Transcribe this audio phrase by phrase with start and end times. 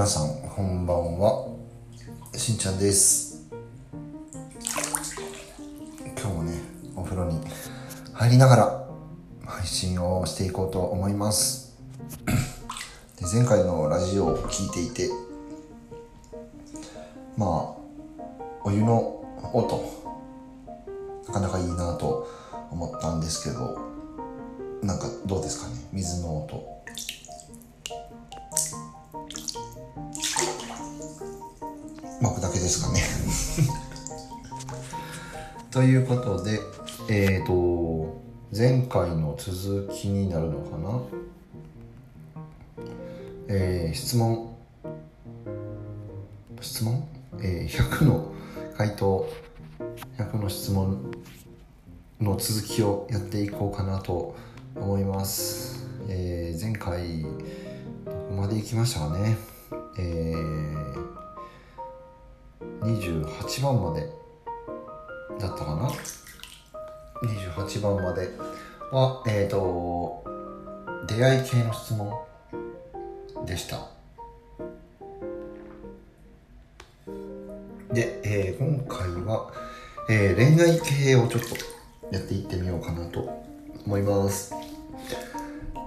[0.00, 1.46] 皆さんこんばんは。
[2.34, 3.46] しんちゃんです。
[6.18, 6.58] 今日もね
[6.96, 7.38] お風呂に
[8.14, 8.88] 入りながら
[9.44, 11.76] 配信をしていこうと思います。
[13.18, 15.10] で前回のラジオを聞いていて
[40.70, 41.00] かな。
[43.48, 44.56] えー、質問。
[46.60, 47.08] 質問、
[47.40, 48.32] えー、100の
[48.76, 49.28] 回答。
[50.16, 51.10] 100の質問
[52.20, 54.36] の続きをやっていこうかなと
[54.76, 59.36] 思います、えー、前回どこまで行きましたかね。
[59.98, 60.94] えー、
[62.82, 64.06] 28番まで
[65.38, 65.90] だったかな。
[67.22, 68.28] 28番まで。
[68.92, 70.19] はえっ、ー、と
[71.06, 72.12] 出会い系の質問
[73.46, 73.88] でした。
[77.92, 79.52] で、えー、今回は、
[80.08, 81.56] えー、恋愛系をちょっと
[82.14, 83.28] やっていってみようかなと
[83.84, 84.54] 思います。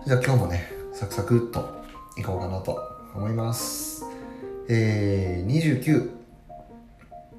[0.05, 1.83] じゃあ今日もねサクサクっと
[2.17, 2.79] いこうかなと
[3.15, 4.05] 思います。
[4.69, 6.09] えー、29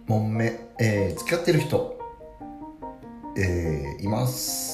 [0.06, 1.94] 問目、えー、付き合ってる人
[3.36, 4.73] えー、います。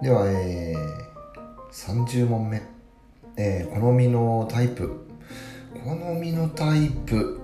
[0.00, 1.08] では、えー、
[1.72, 2.62] 30問目、
[3.36, 5.08] えー、好みのタイプ。
[5.84, 7.40] 好みのタイプ。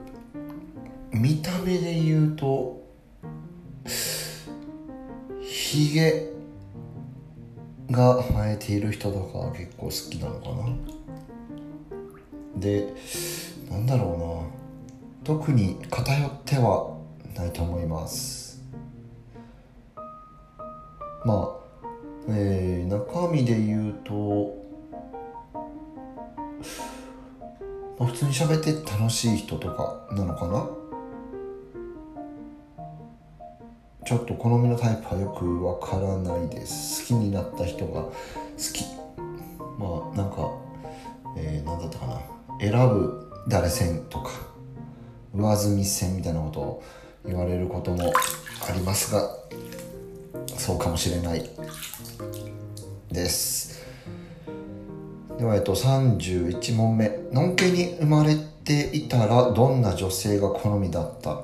[1.11, 2.81] 見た目で言うと
[5.41, 6.31] ひげ
[7.91, 10.69] が生えている人とか結構好きなのかな。
[12.61, 12.95] で
[13.69, 14.47] なんだろ
[15.25, 15.35] うな。
[15.37, 16.97] 特に偏っては
[17.35, 18.63] ないと思います。
[21.25, 21.64] まあ
[22.29, 24.63] えー、中身で言うと
[27.99, 30.69] まあ、普通に喋って楽しい人とかなのかな？
[34.05, 37.03] ちょっと好みのタイプはよくわからないです。
[37.03, 38.13] 好きになった人が好
[38.73, 38.85] き。
[39.79, 40.51] まあなんか、
[41.37, 42.21] えー、何だったかな？
[42.61, 44.31] 選ぶ誰線とか
[45.33, 46.83] 上積み線みたいなことを
[47.25, 48.13] 言われることも
[48.69, 49.29] ありますが
[50.57, 51.49] そうかもしれない。
[53.15, 53.83] です。
[55.39, 57.11] では、えっと、31問目。
[57.33, 61.41] のんけに生まれていたらどんな女性が好みだった？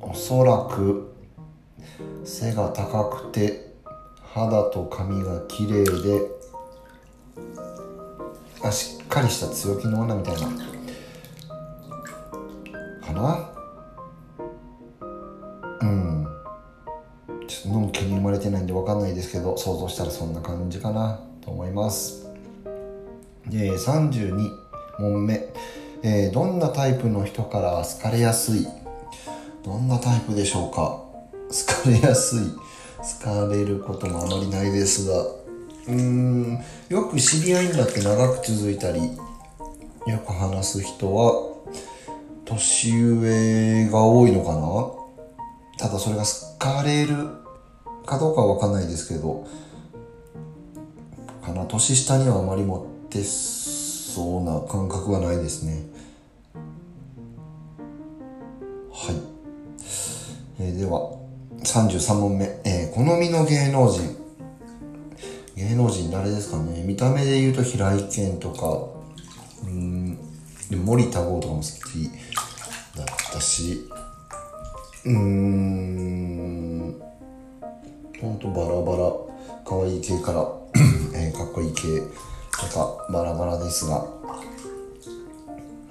[0.00, 1.12] おそらく
[2.24, 3.74] 背が高くて
[4.22, 6.20] 肌と髪が綺麗で
[8.62, 10.40] あしっかりした強気の女みたいな。
[13.04, 13.50] かな？
[15.80, 16.15] うん。
[18.46, 22.26] てないんで分かんないですけど想像したらそんな感じかなと思います。
[23.48, 24.50] えー、32
[24.98, 25.52] 問目、
[26.02, 28.66] えー、どんなタイプの人から好かれやすい？
[29.64, 31.02] どんなタイプでしょうか？
[31.48, 32.38] 好かれやすい。
[33.20, 35.22] 好かれることもあまりないですが。
[35.22, 36.58] うーん
[36.88, 39.00] よく知り合いになって長く続いたり
[40.06, 41.54] よく話す人は
[42.44, 45.88] 年上が多いのかな？
[45.88, 47.14] ただそれが好かれる
[48.06, 49.46] かどうかはわかんないですけど
[51.44, 55.84] かな年下にはあまりもってそうな感覚はないですね。
[58.90, 59.16] はい、
[60.58, 61.12] えー、では
[61.62, 64.16] 33問目、えー、好みの芸能人。
[65.54, 66.82] 芸能人誰ですかね。
[66.82, 68.96] 見た目で言うと平井堅とか
[69.64, 70.16] うん
[70.70, 72.10] で森田剛とかも好き
[72.96, 73.88] だったし
[75.04, 76.35] うーん
[78.46, 79.12] とバラバラ
[79.64, 80.46] 可愛い系から
[81.14, 81.82] えー、かっこいい系
[82.52, 84.06] とかバラバラですが。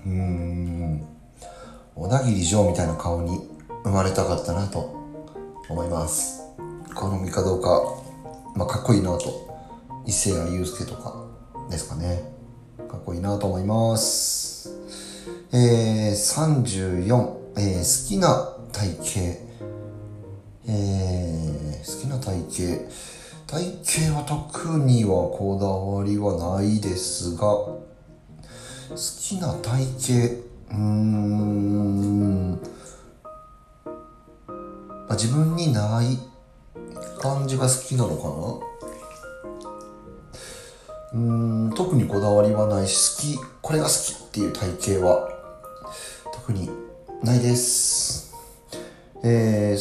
[0.05, 1.05] うーん。
[1.95, 3.39] 小田切城みたいな顔に
[3.83, 4.79] 生まれたかったなと
[5.69, 6.43] 思います。
[6.93, 7.81] 好みかどうか、
[8.55, 9.45] まあ、かっこいいなと。
[10.05, 11.25] 伊勢谷友介とか
[11.69, 12.23] ですかね。
[12.87, 14.69] かっこいいなと思います。
[15.51, 18.89] えー、34、えー、好きな体
[19.39, 19.44] 型。
[20.67, 22.39] えー、好きな体
[22.77, 22.91] 型。
[23.47, 23.77] 体
[24.09, 27.77] 型は特にはこだわりはないですが好
[29.21, 30.13] きな体型
[30.71, 32.57] うーん、ま
[35.09, 36.17] あ、自分にない
[37.19, 38.23] 感じが好きなのか
[41.13, 41.19] な？
[41.21, 45.29] うん特にこだわりはないし好きこれが好きっていう体型は
[46.33, 46.67] 特に
[47.23, 48.24] ないです。
[49.23, 49.79] えー、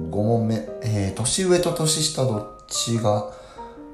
[0.00, 3.32] 35問目、えー、年上と年下どっちが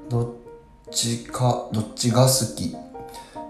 [0.09, 2.75] どっちかどっちが好き？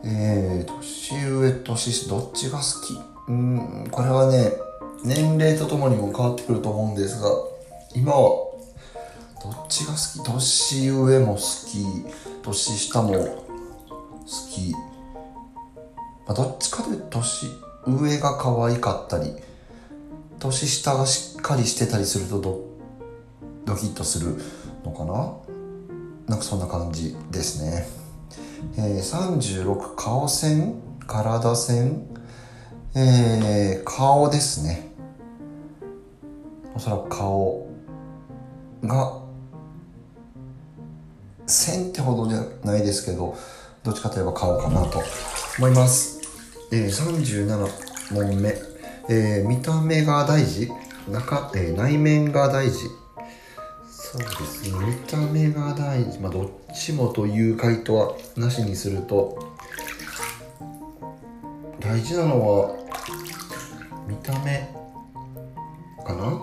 [0.04, 3.00] えー、年上年下どっちが好き？
[3.28, 4.52] うんこれはね
[5.04, 7.30] 年齢とともにも変わってくると思うんですが
[7.96, 8.20] 今は
[9.42, 10.32] どっちが好き？
[10.32, 11.86] 年上も好き。
[12.44, 13.36] 年下も好
[14.52, 14.72] き、
[16.28, 17.48] まあ、どっちかというと年
[17.88, 19.34] 上が可愛かったり
[20.46, 22.62] 年下がしっかりしてたりするとド
[23.66, 24.38] ドキッとする
[24.84, 25.38] のかな？
[26.28, 27.88] なんかそんな感じですね、
[28.78, 30.82] えー、36顔線？
[31.08, 32.08] 体線？
[32.96, 34.92] えー、顔ですね。
[36.76, 37.68] おそらく顔
[38.84, 39.22] が
[41.48, 43.38] 線ってほどじゃないですけど
[43.84, 45.02] どっちかといえば顔かなと
[45.58, 46.20] 思います、
[46.74, 47.70] えー、37
[48.12, 48.54] 問目、
[49.08, 50.72] えー、見た目が大事。
[51.08, 52.88] 中、えー、内面が大事。
[53.88, 54.86] そうですね。
[54.86, 56.20] 見た目が大事。
[56.20, 59.56] まあどっちもという回答はなしにすると
[61.80, 62.76] 大事なのは
[64.08, 64.68] 見た目
[66.04, 66.42] かな？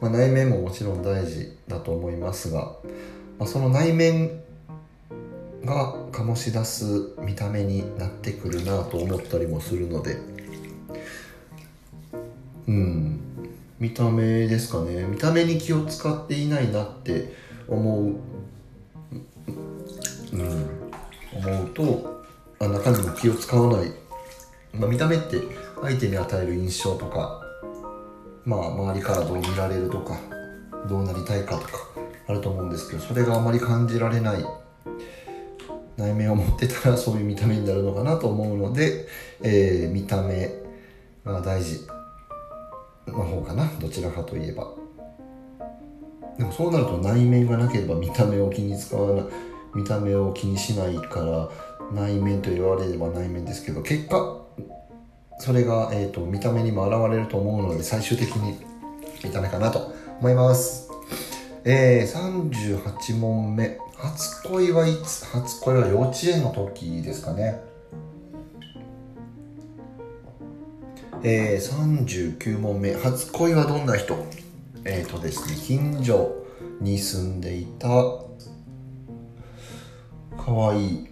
[0.00, 2.76] まあ内面ももちろん大事だと思いますが、
[3.38, 4.42] まあ、その内面
[5.64, 10.33] が醸し出す見た目になってくるなと思ったりもするので
[12.68, 13.20] うん。
[13.78, 15.04] 見た目ですかね。
[15.04, 17.34] 見た目に気を使っていないなって
[17.68, 18.14] 思う。
[20.32, 20.84] うん。
[21.34, 22.24] 思うと
[22.60, 23.92] あ中身も気を使わない、
[24.72, 25.42] まあ、見た目って
[25.82, 27.42] 相手に与える印象とか
[28.44, 30.16] まあ周りからどう見られるとか
[30.88, 31.72] どうなりたいかとか
[32.28, 34.44] あると思うんですけどそれがあまり感じられない。
[35.96, 39.06] 内面を持ってたらそういう見た目になるのかなと思うので、
[39.40, 40.50] えー、見た目
[41.24, 41.86] が大事。
[43.06, 44.72] の方かなどちらかといえば。
[46.38, 49.24] でもそうなると内面がなければ見た目を気に使わない
[49.74, 51.48] 見た目を気にしないから
[51.92, 54.44] 内面と言われれば内面ですけど結果
[55.38, 58.58] それが、えーと、見た目にも現れると思うので最終的に
[59.22, 60.90] 見た目かなと思います。
[61.64, 63.78] えー、38問目。
[63.96, 67.60] 初恋はいつ初恋は幼稚園の時ですかね。
[71.26, 74.14] えー、39問目初恋はどんな人？
[74.84, 76.44] えっ、ー、とですね近所
[76.82, 77.88] に住んでいた
[80.36, 81.08] 可愛い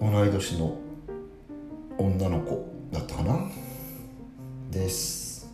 [0.00, 0.78] 同い年の
[1.98, 3.50] 女の子だったかな？
[4.70, 5.46] です、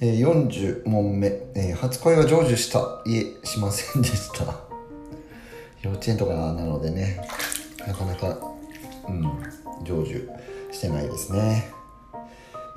[0.00, 3.02] えー、40問目、えー、初恋は成就した。
[3.06, 4.44] いえしませんでした。
[5.82, 7.24] 幼稚園とかなのでね。
[7.86, 8.36] なかなか
[9.08, 9.22] うん
[9.84, 10.28] 成就
[10.72, 11.81] してないですね。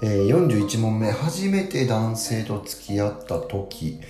[0.02, 1.10] えー、41問目。
[1.10, 4.02] 初めて男性と付き合った時。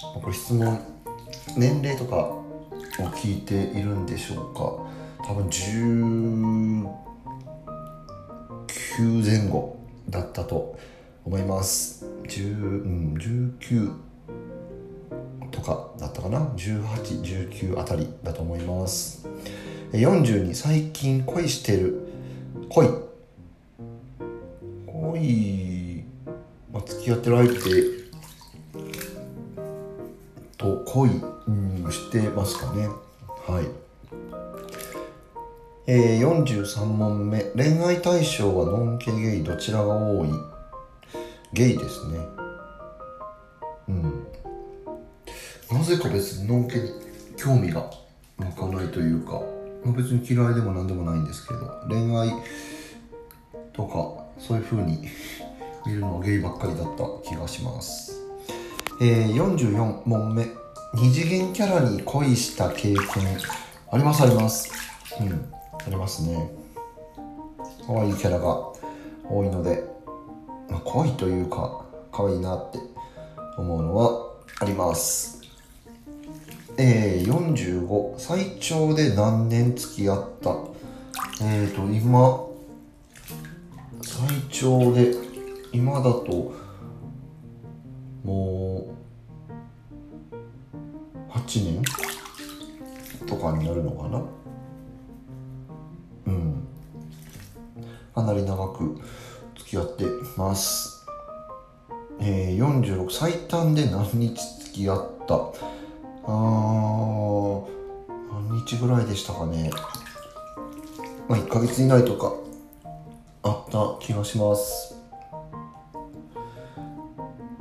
[0.00, 0.78] これ質問
[1.56, 2.44] 年齢とかを
[3.14, 4.60] 聞いているんでしょうか？
[5.26, 6.86] 多分19
[9.24, 9.78] 前後
[10.08, 10.78] だったと
[11.24, 12.06] 思います。
[12.28, 13.14] 10、うん、
[13.58, 13.94] 19
[15.50, 19.26] とかだったかな？1819あたりだと思います。
[19.92, 22.06] 42最近恋してる
[22.70, 22.88] 恋
[25.12, 26.04] 恋、
[26.72, 27.60] まあ、付き合ってる相手
[30.56, 31.10] と恋、
[31.90, 32.88] してますかね。
[33.46, 33.66] はい。
[35.86, 37.42] えー、43問目。
[37.54, 40.30] 恋愛対象はノンケゲイどちらが多い？
[41.52, 42.18] ゲイですね。
[43.88, 44.26] うん。
[45.70, 46.90] なぜか別にノンケに
[47.36, 47.90] 興味が
[48.38, 49.42] 向かないというか、
[49.84, 52.30] まあ、別に嫌いでも何でもないんですけど恋愛
[53.72, 55.08] とかそういう風に
[55.86, 58.20] 見るのゲイばっかりだった気がします。
[59.00, 60.46] えー、44問目。
[60.94, 62.98] 二次元キャラに恋した経験。
[63.90, 64.70] ありますあります。
[65.20, 65.52] うん
[65.84, 66.52] ありますね。
[67.86, 68.72] 可愛いキャラが
[69.28, 69.82] 多いので、
[70.70, 72.78] まあ、可愛いというか可愛いなって
[73.56, 74.30] 思うのは
[74.60, 75.40] あります。
[76.78, 80.56] えー、45最長で何年付き合った？
[81.42, 82.51] えっ、ー、と今
[84.28, 85.12] 最長で
[85.72, 86.54] 今だと
[88.22, 88.94] も
[91.28, 91.82] う8年？
[93.26, 94.22] とかになるのかな？
[96.26, 96.68] うん。
[98.14, 99.00] かなり長く
[99.58, 100.04] 付き合って
[100.36, 101.04] ます。
[102.20, 104.36] えー、46最短で何日
[104.66, 105.34] 付き合った？
[105.34, 107.66] あー
[108.48, 109.72] 何日ぐらいでしたかね。
[111.28, 112.32] まあ1ヶ月以内とか
[113.42, 114.96] あった気がします。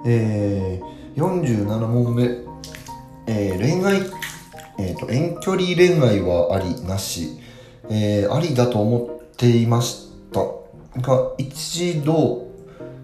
[0.06, 2.24] えー、47問目、
[3.28, 4.02] えー、恋愛、
[4.80, 7.40] えーと、遠距離恋愛はありなし、
[7.90, 10.62] えー、ありだと思っていました。
[11.00, 12.48] が一度、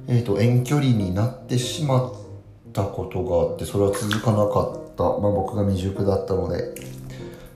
[0.08, 2.14] えーと、遠距離になってしまっ
[2.74, 6.76] たことがあってそれは続かなかった、まあ、僕が未熟だったので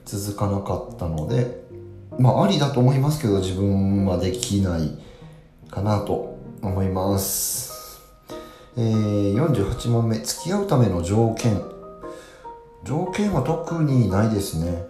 [0.06, 1.62] 続かなかったので
[2.18, 5.11] まあありだと思いますけど自分はできない。
[5.72, 8.02] かなと思います。
[8.78, 11.62] えー、48問目付き合うための条件。
[12.84, 14.84] 条件は特にないですね。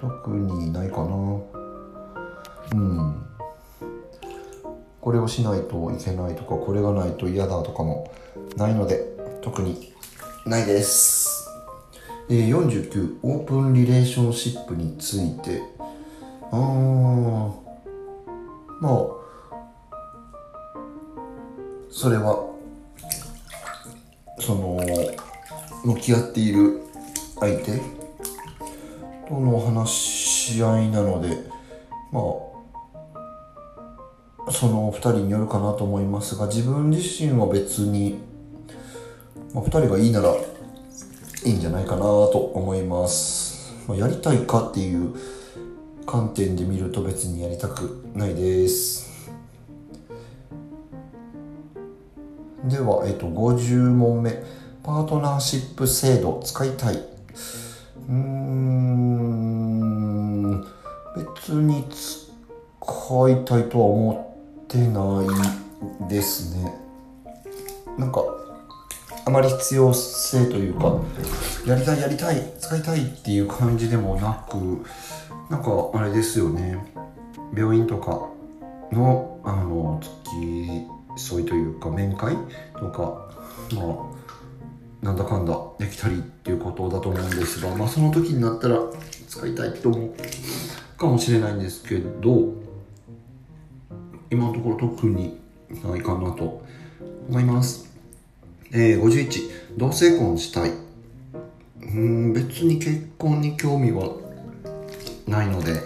[0.00, 1.04] 特にないかな。
[2.72, 3.26] うん。
[5.00, 8.12] これをしないといけないとかこれがないと嫌だとかも
[8.56, 9.02] ないので
[9.40, 9.92] 特に
[10.46, 11.48] ないです。
[12.28, 15.62] えー、49オープンリレーションシップについて。
[16.52, 17.69] あー。
[18.80, 19.20] まあ
[21.90, 22.48] それは
[24.38, 24.80] その
[25.84, 26.80] 向き合っている
[27.38, 27.78] 相手
[29.28, 31.36] との話し合いなので
[32.10, 32.20] ま
[34.46, 38.18] あその2人によるかなと思いますが自分自身は別に、
[39.54, 40.34] まあ、2人がいいなら
[41.44, 45.14] いいんじゃないかなと思います、まあ、やりたいかっていう
[46.10, 49.30] 観点で見ると別にやりたくないです。
[52.64, 54.42] では、えっと、50問目。
[54.82, 56.96] パートナーシップ制度使いたい。
[56.96, 58.50] うーん。
[61.16, 65.22] 別に使いたいとは思ってな
[66.08, 66.74] いですね。
[67.96, 68.24] なんか
[69.26, 70.96] あまり必要性というか
[71.66, 74.84] やりたいやりたい使いたいっていう感じでもなく
[75.50, 76.78] なんかあれですよね。
[77.54, 78.28] 病院とか
[78.92, 80.14] のあの付
[81.16, 82.36] き添いというか面会
[82.78, 83.28] とか
[83.74, 84.10] ま
[85.02, 88.78] あなんだかんだできたりっていうことだと思うんですがまあその時になったら
[89.28, 90.14] 使いたいと思う
[90.96, 92.54] かもしれないんですけど
[94.30, 95.40] 今のところ特に
[95.84, 96.70] ないかなと。
[97.30, 97.88] 思います。
[98.72, 100.72] えー、51同性婚したい。
[101.80, 104.10] うん別に結婚に興味は
[105.26, 105.82] ないので、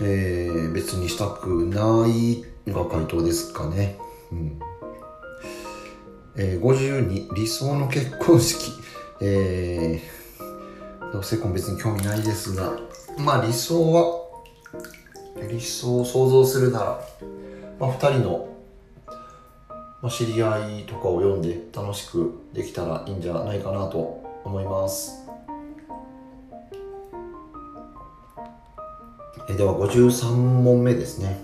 [0.00, 3.98] えー、別にしたくないが回答ですかね、
[4.32, 4.58] うん。
[6.36, 8.72] えー、52理想の結婚式、
[9.20, 12.78] えー、同性婚別に興味ないですが。
[13.18, 14.26] まあ理想は
[15.48, 17.00] 理想を想像するなら、
[17.78, 18.56] まあ、2人の
[20.02, 25.25] まあ、知り合いとかを読んで楽しくできたらいいんじゃないかなと思います。
[29.48, 31.38] えでは53問目ですね、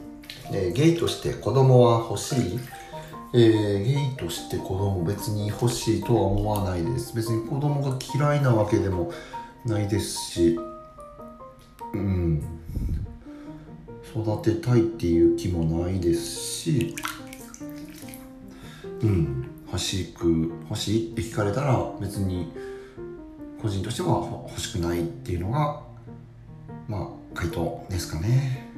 [0.52, 2.60] え、ゲイとして子供は欲しい？
[3.34, 7.14] えー、ゲイとして子供別に欲しいとは思わないです。
[7.16, 9.10] 別に子供が嫌いなわけでも
[9.64, 10.58] ないですし。
[11.94, 12.42] うん。
[14.14, 16.94] 育てたいっていう気もないですし。
[19.00, 19.48] うん。
[19.66, 22.52] 欲しく欲しいって聞かれたら別に
[23.62, 25.80] 個人としては欲しくないっていうのが
[26.86, 28.68] まあ回答ですかね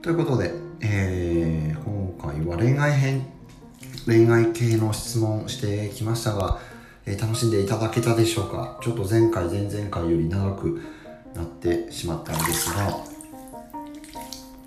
[0.00, 3.26] ということで、えー、今回は恋愛編
[4.06, 6.58] 恋愛系の質問してきましたが、
[7.06, 8.78] えー、楽しんでいただけたでしょうか？
[8.82, 10.82] ちょっと前回前々回より長く
[11.34, 12.98] なってしまったんですが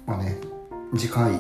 [0.05, 0.37] まあね
[0.95, 1.39] 次回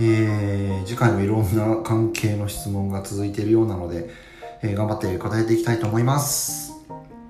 [0.00, 4.10] えー、次回もいろんな関係の質問が続いているようなので、
[4.60, 6.72] えー、頑張って答えていきたいと思います。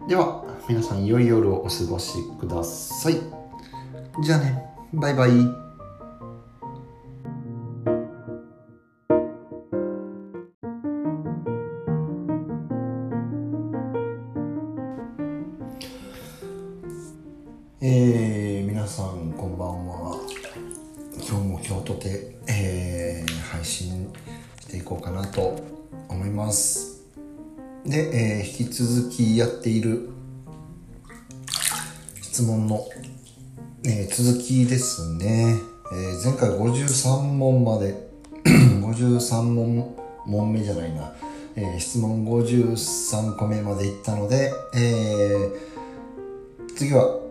[0.09, 3.21] では、皆さん良い夜をお過ごしください。
[4.23, 5.64] じゃあね、バイバイ。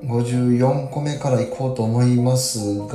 [0.04, 2.88] 54個目からいこうと思いますが、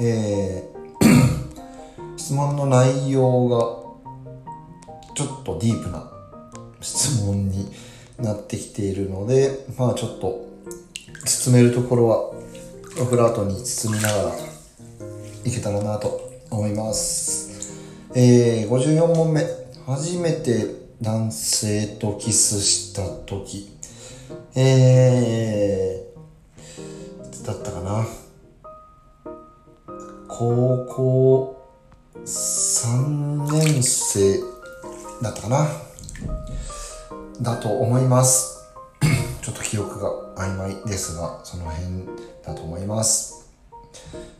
[0.00, 3.80] えー、 質問の内容が
[5.14, 6.10] ちょっとディープな
[6.80, 7.70] 質問に
[8.18, 10.46] なってきているので、まあちょっと
[11.24, 12.18] 包めるところは
[13.00, 14.34] オフラートに包みながら
[15.44, 17.72] いけたらなと思います。
[18.14, 19.46] えー、54問目。
[19.86, 20.66] 初めて
[21.00, 23.70] 男性とキスした時。
[24.54, 28.06] えー、いつだったかな。
[30.28, 31.60] 高校
[32.24, 34.40] 3年生
[35.22, 35.66] だったかな。
[37.40, 38.64] だと思います。
[39.42, 42.06] ちょっと記憶が曖昧ですが、その辺
[42.44, 43.48] だと思います。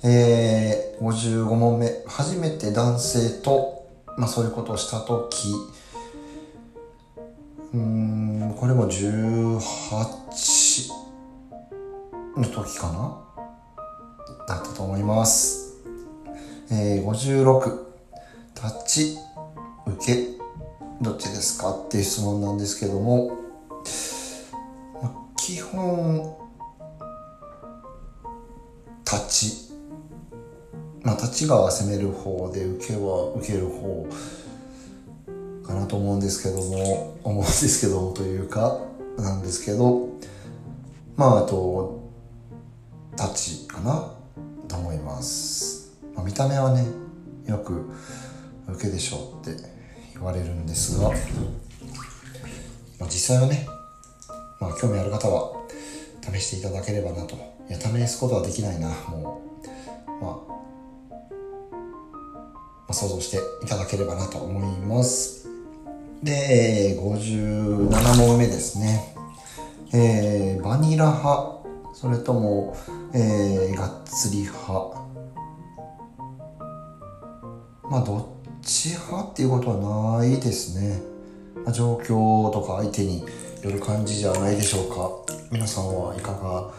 [0.02, 2.02] えー、55問目。
[2.06, 5.54] 初めて男性と、まあそういうことをしたとき、
[7.72, 8.09] うん、
[8.60, 9.58] これも18
[12.36, 13.18] の時かな？
[14.46, 15.78] だったと思います。
[16.70, 17.86] えー、56。
[18.54, 19.16] 立ち、
[19.86, 20.26] 受け、
[21.00, 23.30] どっちですかっていう質問なんですけども、
[25.38, 26.36] 基本、
[29.10, 29.70] 立ち。
[31.00, 34.06] まあ、立ち側は攻める方で、受けは受ける方
[35.70, 38.80] かなと思うんですけども、思うんですけどもというか、
[39.16, 40.08] なんですけど、
[41.16, 42.00] まあ、あと、
[43.12, 44.12] 立ちかな
[44.66, 45.92] と思います。
[46.14, 46.84] まあ、見た目はね、
[47.46, 47.88] よく
[48.68, 49.62] 受けでしょうって
[50.14, 53.66] 言われるんですが、まあ、実際はね、
[54.60, 55.52] まあ、興味ある方は
[56.20, 57.36] 試していただければなと。
[57.68, 60.24] いや、試すことはできないな、もう。
[60.24, 60.34] まあ、
[61.30, 65.39] まあ、想像していただければなと思います。
[66.22, 69.14] で、57問目ですね。
[69.92, 71.60] えー、バニラ派、
[71.94, 72.76] それとも、
[73.14, 75.00] えー、がっつり派。
[77.88, 78.26] まあ、どっ
[78.62, 81.00] ち派っていうことはないですね。
[81.64, 83.24] まあ、状況とか相手に
[83.62, 85.34] よる感じじゃないでしょうか。
[85.50, 86.70] 皆さんはいかが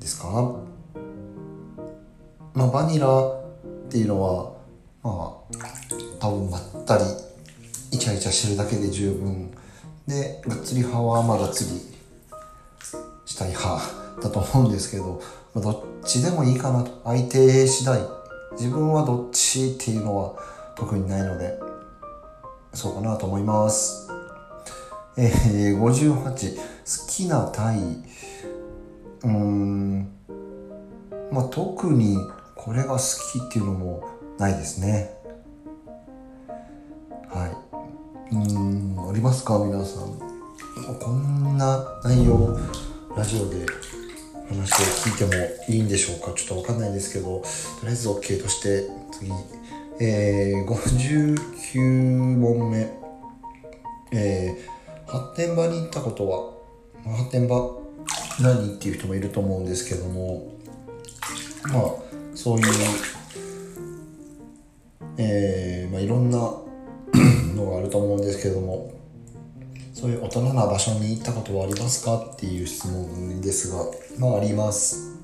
[0.00, 0.56] ですか？
[2.52, 3.32] まあ、バニラっ
[3.88, 4.52] ていうのは、
[5.02, 5.56] まあ、
[6.18, 7.04] 多分まったり
[7.90, 9.50] イチャイチャしてるだけで十分。
[10.06, 11.80] でがっつり派はまあがっつり
[13.26, 15.20] したい派だと思うんですけど、
[15.54, 17.00] まあ、どっちでもいいかなと。
[17.04, 18.00] 相手次第。
[18.52, 20.34] 自分はどっちっていうのは
[20.74, 21.60] 特にないので
[22.72, 24.08] そうかなと思います。
[25.16, 26.62] えー、58好
[27.08, 27.78] きな体
[29.22, 30.08] うーん。
[31.30, 32.16] まあ特に
[32.56, 35.10] これが好きっていうのもないですね。
[37.28, 37.67] はい。
[38.30, 40.18] うんありますか皆さん。
[41.00, 42.58] こんな内容
[43.16, 43.64] ラジオで
[44.48, 46.34] 話を聞いてもいいんでしょうか。
[46.36, 47.46] ちょっとわかんないですけどと
[47.84, 49.32] りあえず OK として次。
[50.00, 52.90] えー、59問目。
[54.12, 56.28] えー、発展場に行ったこと
[57.04, 57.16] は？
[57.16, 57.78] 発展場？
[58.40, 60.52] 何っていう人もいると思うんですけども。
[61.72, 61.82] まあ
[62.34, 62.66] そういう
[65.16, 66.38] えー、まあいろんな
[67.58, 68.92] のがあると思うんですけども
[69.92, 73.84] そういう大人な場所に行ったことはありますかっていう質問ですが
[74.18, 75.16] まああります。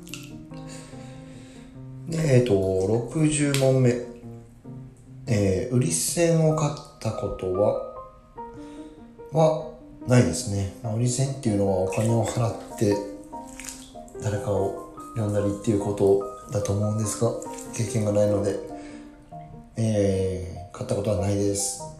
[2.08, 4.14] でえっ、と60問目。
[5.26, 7.94] えー、売り線を買ったことは
[9.32, 9.70] は
[10.06, 12.94] ないですね、まあ、売り線っていうのはお金を払って
[14.22, 17.32] 誰かを呼んだりっていうことだと思うんですが
[17.74, 18.58] 経験がないので、
[19.76, 21.93] えー、買ったことはないです。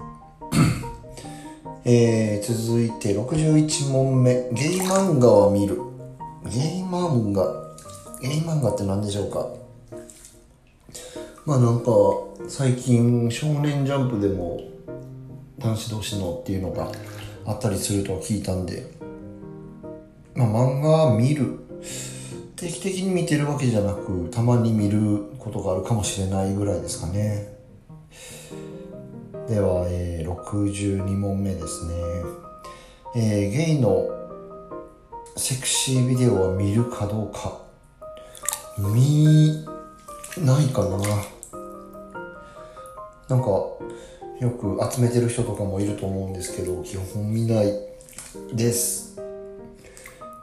[1.86, 4.48] えー、続いて61問目。
[4.52, 5.82] ゲイ漫画は見る。
[6.50, 7.44] ゲイ漫画。
[8.22, 9.46] ゲイ漫画って何でしょうか？
[11.44, 11.90] まあなんか
[12.48, 14.62] 最近少年ジャンプでも
[15.58, 16.90] 男子同士のっていうのが
[17.44, 18.90] あったりすると聞いたんで。
[20.34, 21.58] まあ漫画は見る。
[22.56, 27.53] 定期的に見てるわけじゃなくたまに見ることがあるかもしれないぐらいですかね。
[29.48, 31.94] では、えー、62問目ですね、
[33.14, 34.08] えー、ゲイの
[35.36, 37.60] セクシービデオは見るかどうか。
[38.78, 39.64] 見
[40.38, 40.98] ないかな。
[43.28, 47.72] なんかよく集めてる人とかもいると思うんですけど基本見ない
[48.54, 49.20] です。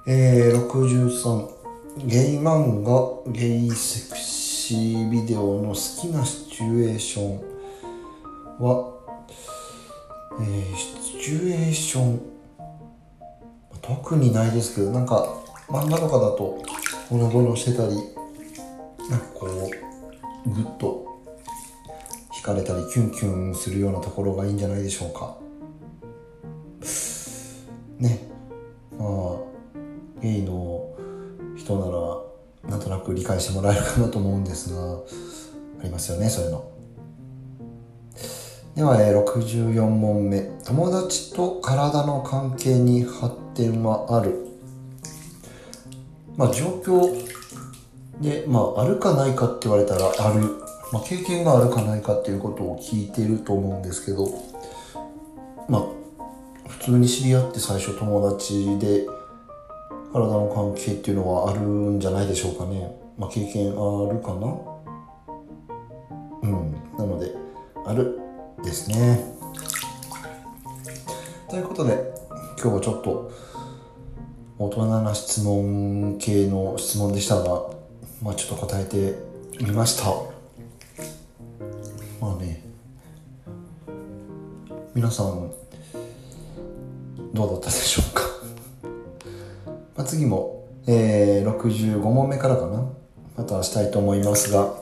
[0.07, 1.49] えー、63
[2.05, 7.50] ゲイ漫画ゲイセクシービデオの好きなシチュエーション。
[8.61, 8.93] は、
[10.39, 12.31] えー、シチュエーション。
[13.81, 15.27] 特にないですけどなんか
[15.67, 16.61] 漫画とかだと
[17.09, 17.95] ほのぼのしてたり
[19.09, 19.47] なんかこ
[20.45, 21.21] うグッと
[22.31, 25.37] 惹かれたりキュンキュンするようなところがいいんじゃないでしょうか。
[27.99, 28.19] ね。
[28.97, 30.95] まあゲイの
[31.57, 34.99] 人ならなんとなく理解してもらえるかなと思うんですが
[35.79, 36.80] ありますよねそういうの。
[38.75, 40.41] では、えー、64問目。
[40.65, 44.47] 友達と体の関係に発展はある？
[46.37, 47.11] まあ状況
[48.21, 50.41] でまああるかないかって言われたらある、
[50.93, 54.29] まあ、経験があるかないかっていうことを聞いてると思うんですけど。
[55.67, 55.85] まあ
[56.67, 59.05] 普通に知り合って最初友達で
[60.13, 62.97] 体の関係っていうのはあるんじゃないでしょうかね。
[63.17, 64.57] まあ経験あるかな？
[66.43, 66.71] うん。
[66.97, 67.35] なので
[67.85, 68.20] ある。
[68.63, 69.25] ですね。
[71.49, 71.93] ということで
[72.61, 73.31] 今日はちょっと
[74.59, 77.63] 大人な質問系の質問でしたが
[78.21, 79.15] まあちょっと答えて
[79.63, 80.05] みました。
[82.21, 82.63] まあね
[84.93, 85.51] 皆さん
[87.33, 88.23] どうだったでしょうか？
[89.97, 92.85] ま次も、えー、65問目からかな？
[93.37, 94.73] またしたいと思いますが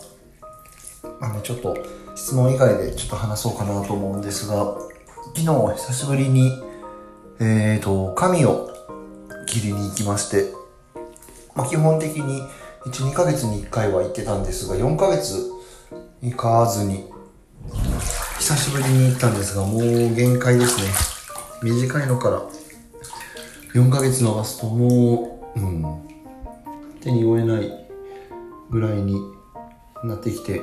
[1.21, 1.75] まあねちょっと
[2.19, 4.75] 質問以外でちょっと話そうかなと思うんですが
[5.35, 5.45] 昨日
[5.77, 6.51] 久しぶりに
[7.39, 8.69] えっ、ー、と髪を
[9.47, 10.51] 切りに行きまして、
[11.55, 12.41] まあ、基本的に
[12.87, 15.49] 12ヶ月に1回は行ってたんですが4ヶ月
[16.21, 17.05] 行かずに
[18.37, 19.81] 久しぶりに行ったんですがもう
[20.13, 20.89] 限界ですね。
[21.63, 22.41] 短いのから
[23.73, 25.85] 4ヶ月逃すともう、うん、
[26.99, 27.71] 手に負えない
[28.69, 29.15] ぐらいに
[30.03, 30.61] なってきて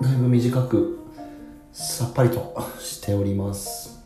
[0.00, 0.98] だいぶ短く
[1.72, 4.02] さっぱりとしております。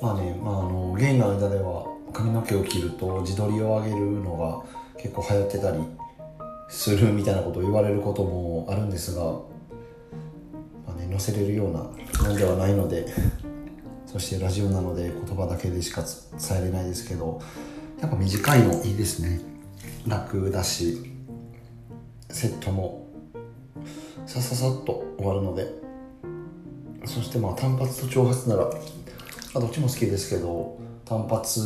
[0.00, 4.62] まあね、まあ、あのゲイの間では髪の毛を切ると自撮りを上げるのが
[5.00, 5.78] 結構流行ってたり
[6.68, 9.40] するみたいなことを言われることもあるんですが、ま
[10.88, 11.92] あね、載せれるようなも
[12.28, 13.06] のではないので
[14.06, 17.40] そしてラジオなので言葉だけでしか伝えれないですけど
[18.00, 19.40] やっぱ短いのいいですね。
[20.06, 20.98] 楽だし
[22.30, 22.99] セットも
[24.30, 25.66] さささっと終わるので。
[27.04, 28.70] そしてまあ単発と長髪なら、
[29.54, 31.60] あ、どっちも好きですけど単発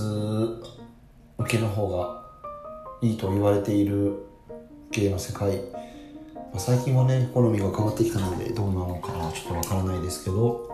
[1.37, 2.25] 受けの方が
[3.03, 4.15] いいと言われている
[4.93, 5.57] 芸の世界、
[6.35, 10.71] まあ、最近はね好みが変わってきたのでどうなのかなちょっとわからないですけど、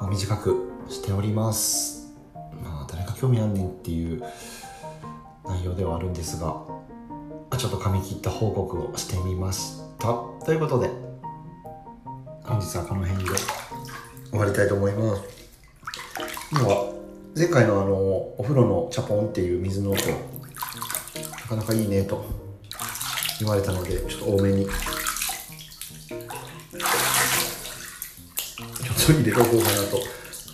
[0.00, 2.14] まあ、短くしております。
[2.62, 4.22] まあ誰か興味あんねんっていう
[5.44, 6.54] 内容ではあるんですが
[7.56, 9.87] ちょっと髪切った報告をしてみました。
[9.98, 10.88] たということで
[12.44, 13.30] 本日はこの辺で
[14.30, 15.22] 終わりたいと思います。
[16.54, 16.92] では
[17.36, 17.94] 前回のあの
[18.38, 20.16] お風呂のチャポンっていう水の音な
[21.48, 22.24] かなかいいねと
[23.40, 24.76] 言われたのでちょっと多めにちょっ
[29.06, 29.98] と入れとこうかなと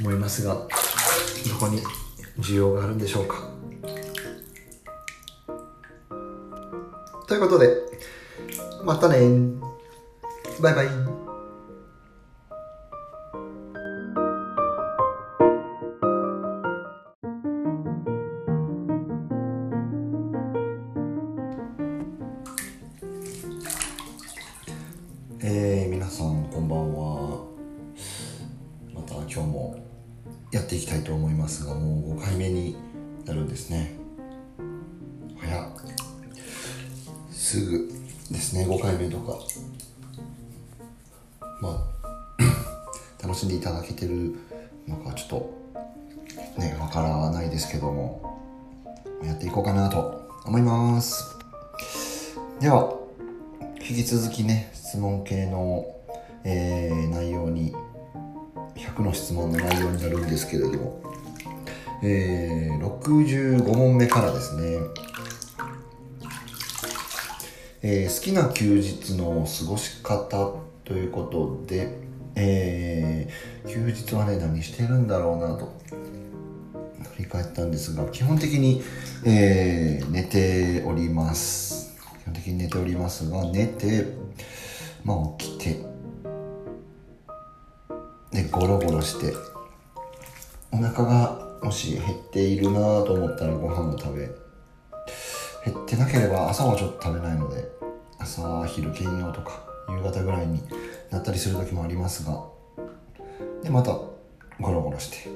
[0.00, 0.68] 思いますがど
[1.60, 1.80] こに
[2.38, 3.48] 需要があるんでしょうか。
[7.26, 7.68] ということで
[8.84, 9.16] またね。
[10.60, 11.13] バイバイ。
[38.34, 39.38] ですね5回目とか。
[41.60, 41.94] まあ
[43.22, 44.34] 楽しんでいただけてる
[44.86, 48.34] のかちょっとねわからないですけども。
[49.26, 51.36] やっていこうかなと思います。
[52.60, 52.94] では
[53.80, 55.86] 引き続きね質問系の、
[56.44, 57.74] えー、内容に
[58.76, 61.02] 100の質問の内容になるんですけれども、
[62.02, 64.78] えー、65問目からですね、
[67.86, 71.98] えー、好きな休日の過ごし方ということで、
[72.34, 75.70] えー、休日はね何してるんだろうなと
[77.12, 78.82] 振り返ったんですが基本的に、
[79.26, 81.94] えー、寝ております。
[82.22, 84.06] 基本的に寝ておりますが寝て
[85.04, 85.84] まあ起きて
[88.32, 89.34] でゴロゴロして
[90.72, 94.30] お腹がもし減っているなと思ったらご飯を食べ
[95.64, 97.73] 減ってなければ朝はちょっと食べないので
[98.24, 100.62] 朝昼兼用とか夕方ぐらいに
[101.10, 102.42] なったりする時もありますが
[103.62, 105.28] でまたゴロゴロして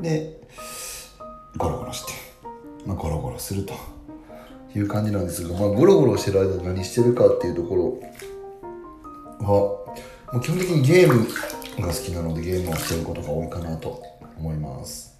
[0.00, 0.40] で
[1.56, 2.12] ゴロゴロして、
[2.86, 3.74] まあ、ゴロゴロすると
[4.74, 8.00] いう感じなんですが、まあ、ゴロゴロしてる間何してるかっていうところ
[9.46, 9.90] は
[10.32, 11.24] もう基本的にゲーム
[11.80, 14.02] が好きなのでゲームをしてることが多いかなと
[14.38, 15.18] 思います。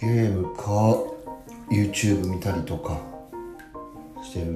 [0.00, 0.62] ゲームか
[1.70, 2.98] YouTube 見たりとか
[4.22, 4.52] してる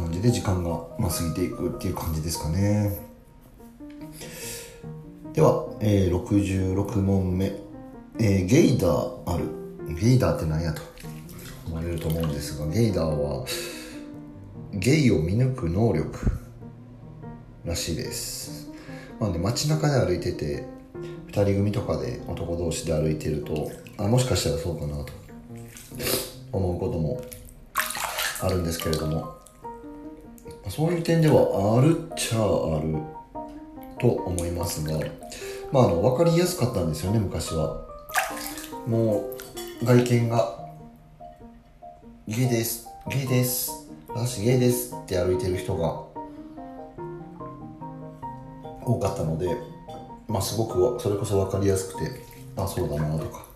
[0.00, 2.98] 感じで時間が、まあ、過ぎていくっていう感じですかね。
[5.32, 7.46] では、えー、66問目、
[8.18, 9.44] えー、ゲイダーある。
[9.94, 10.82] ゲイダーって何やと。
[11.66, 13.46] 思われると思うんですがゲイダーは
[14.72, 16.32] ゲイを見抜く能力。
[17.64, 18.70] らしいです。
[19.20, 20.64] まあね街中で歩いてて
[21.28, 25.12] 2人組とかで男同士で歩いてるとあもしかしたらそうかなと
[26.52, 27.22] 思うことも
[28.40, 29.39] あるんですけれども。
[30.70, 32.96] そういう点ではあるっちゃある
[34.00, 34.98] と思いますが
[35.72, 37.86] まああの分かりやすかったんですよね昔は。
[38.86, 39.28] も
[39.82, 40.58] う外見が
[42.26, 46.02] ゲイですゲイです私ゲイですって歩いてる人が
[48.82, 49.54] 多かったので
[50.28, 52.22] まあすごくそれこそ分かりやすくて
[52.56, 53.50] あそうだなとか。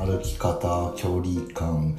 [0.00, 1.94] 歩き方距離感、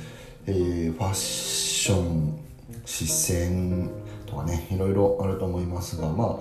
[0.47, 2.39] えー、ファッション
[2.84, 3.91] 視線
[4.32, 6.39] とかねいろいろあると思いますがま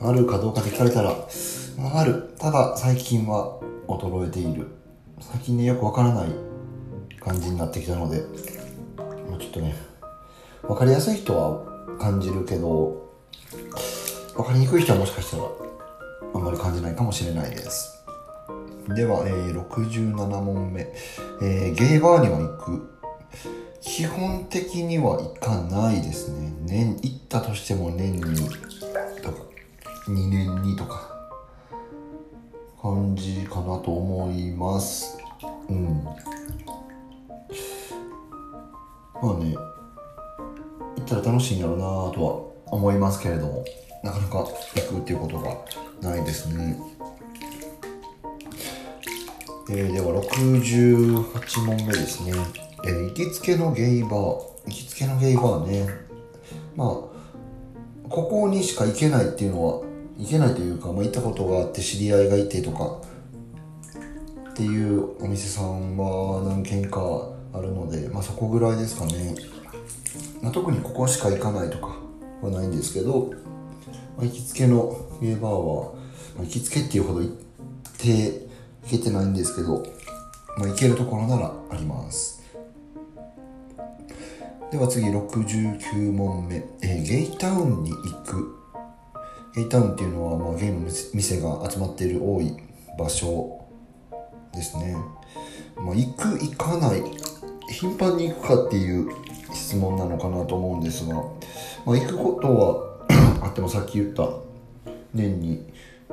[0.00, 2.32] ああるかどうかで聞かれたら、あ、る。
[2.38, 3.58] ただ最近は
[3.88, 4.68] 衰えている。
[5.20, 6.28] 最近ねよくわからない
[7.18, 8.22] 感じになってきたので、
[9.28, 9.74] まあ、ちょっとね
[10.62, 11.64] 分かりやすい人は
[11.98, 13.10] 感じるけど
[14.36, 15.42] 分かりにくい人はもしかしたら
[16.34, 18.04] あんまり感じないかもしれないです。
[18.94, 20.82] では、えー、67問目、
[21.42, 22.98] えー、ゲイバーには行く。
[23.80, 26.52] 基本的には行かないですね。
[26.62, 28.36] 年行ったとしても年に
[29.22, 29.42] とか
[30.06, 31.14] 2年にとか
[32.80, 35.18] 感じかなと思います。
[35.68, 36.04] うん。
[39.22, 43.64] まあね行ったら楽しいんやろうなとは思いますけれども
[44.02, 44.46] なかなか行
[44.94, 45.56] くっていうことが
[46.00, 46.76] ないですね。
[49.70, 52.32] えー、では68問目ですね、
[52.84, 55.86] えー、行きつけのゲイバー行きつけのゲイバーね。
[56.76, 57.18] まあ
[58.08, 59.82] ここにしか行けないっていうのは
[60.18, 62.98] 行けないというか、まあ、行ったことがあって知り合いがいてとか
[64.50, 67.00] っていうお店さんは何軒か
[67.52, 69.34] あるので、まあ、そこぐらいですかね、
[70.42, 71.96] まあ、特にここしか行かないとか
[72.42, 73.30] はないんですけど、
[74.16, 75.92] まあ、行きつけのゲイバーは、
[76.36, 77.32] まあ、行きつけっていうほど行っ
[77.98, 78.48] て
[78.84, 79.84] 行けてないんですけど、
[80.56, 82.37] まあ、行けるところならあります。
[84.70, 88.54] では次69問目、えー、ゲイタウンに行く。
[89.54, 90.80] ゲイタウンっていうのは、まあ、ゲイの
[91.14, 92.54] 店が集まっている多い
[92.98, 93.64] 場所
[94.52, 94.94] ですね、
[95.76, 97.02] まあ、行く行かない。
[97.70, 99.10] 頻繁に行くかっていう
[99.54, 102.98] 質問なのかなと思うんですが、まあ、行くことは
[103.46, 104.28] あってもさっき言った
[105.14, 105.64] 年に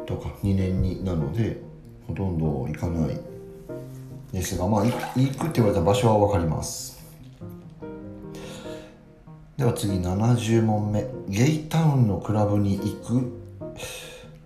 [0.06, 1.62] とか2年になので
[2.08, 3.20] ほとんど行かない
[4.32, 6.95] ですがまあ行くって言われた場所は分かります。
[9.58, 11.06] では次70問目。
[11.30, 13.14] ゲイタウンのクラブに行く、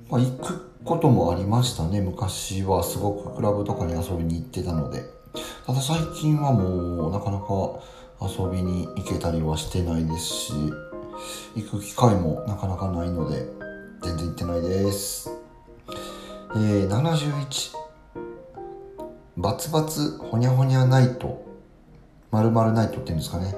[0.07, 1.99] まあ、行くこともありましたね。
[1.99, 5.03] 昔はすごくクラブとかに遊びに行ってたので。
[5.65, 7.79] ただ最近はもうなかなか
[8.21, 10.53] 遊びに行けたりはしてないですし
[11.55, 13.45] 行く機会もなかなかないので
[14.01, 15.31] 全然行ってないです。
[16.55, 17.73] えー、71
[19.37, 21.47] バツバツほにゃほにゃナイト。
[22.31, 23.55] まるまるナイトっていうんですかね、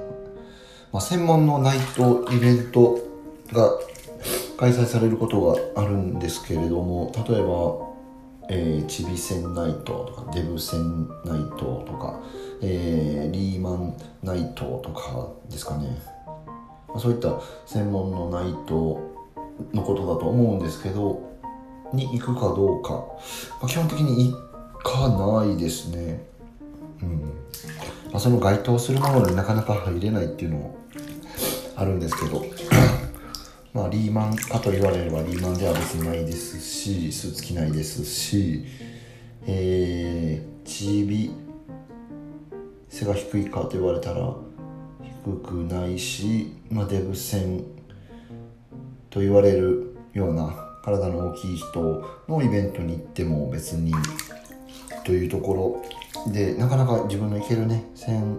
[0.91, 2.99] まあ、専門のナイトイベント
[3.53, 3.71] が
[4.57, 12.19] 開催されることがあるんですけれども例えば、えー、チビ戦ナイトとかデブ戦ナイトとか、
[12.61, 15.97] えー、リーマンナイトとかですかね、
[16.87, 18.99] まあ、そういった専門のナイト
[19.73, 21.31] のことだと思うんですけど
[21.93, 23.07] に行くかどうか、ま
[23.63, 24.37] あ、基本的に行
[24.83, 26.23] かないですね。
[27.01, 27.21] うん。
[28.11, 30.80] まあ、その該当するものになかなか入れないっていうのも
[31.81, 32.45] あるんですけど、
[33.73, 38.65] まあリーマンかと言われればリーマンでは別にないですし、スーツ着ないですし、
[39.47, 41.31] えー、チビ、
[42.87, 44.35] 背が低いかと言われたら
[45.25, 47.63] 低くないし、まあデブ戦
[49.09, 53.93] と言われるような体の大きい人のイベントに行っても別に
[55.03, 55.81] というとこ
[56.27, 58.37] ろでなかなか自分の行けるね線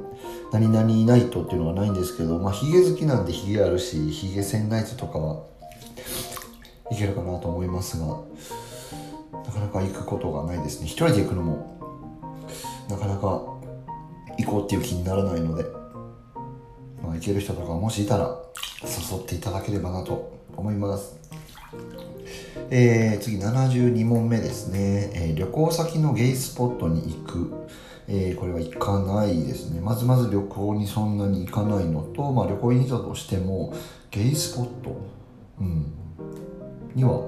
[0.53, 5.43] 何々ナイトっていうのがないんですけどまあヒゲ好きなんでヒゲあるしヒゲ線ナイトとかは
[6.91, 10.87] いけるかなと思いますがなかなか行くことがないですね。
[10.87, 11.81] 一人で行くのも
[12.89, 13.43] なかなか
[14.39, 15.65] 行こうっていう気にならないので
[17.03, 18.39] まあ行ける人とかもしいたら
[18.83, 21.17] 誘っていただければなと思います。
[22.71, 27.67] えー、次72問目ですね、えー、旅行先のゲイスポットに行く、
[28.15, 29.81] えー、これは行かないですね。
[29.81, 33.73] まずまず旅行にそんなに行かないのと、まあ、旅行に行ったとしても
[34.11, 35.01] ゲイスポット、
[35.59, 35.87] うん、
[36.95, 37.23] には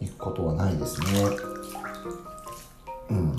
[0.00, 1.06] 行くことはないですね。
[3.10, 3.36] うん。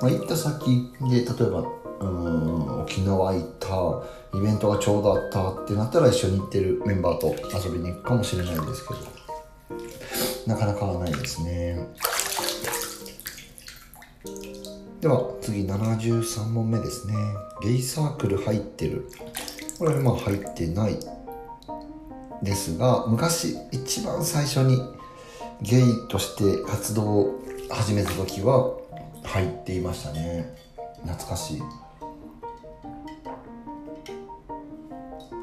[0.00, 1.64] まあ、行った先で例えば
[2.00, 9.00] うん沖縄行ったイベントがちょうどあったってなったら一緒に行ってるメンバーと遊びに行くかもしれないんですけど
[10.48, 11.78] なかなかないですね。
[15.04, 17.14] では次73問目ですね。
[17.62, 19.06] ゲイサークル入ってる。
[19.78, 20.96] これはまあ入ってない
[22.42, 24.78] ですが昔一番最初に
[25.60, 28.72] ゲイとして活動を始めた時は
[29.24, 30.56] 入っていましたね。
[31.02, 31.62] 懐かしい。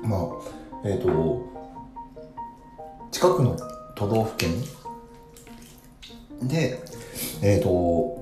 [0.01, 1.45] まあえっ、ー、と
[3.11, 3.55] 近くの
[3.95, 4.49] 都道府県
[6.41, 6.81] で
[7.43, 8.20] えっ、ー、と